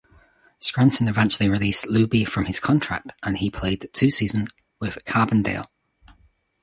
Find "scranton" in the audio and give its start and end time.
0.59-1.07